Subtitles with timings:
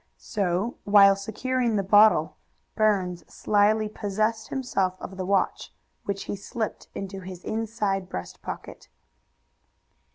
[0.17, 2.35] So, while securing the bottle,
[2.73, 5.71] Burns slyly possessed himself of the watch,
[6.05, 8.89] which he slipped into his inside breast pocket.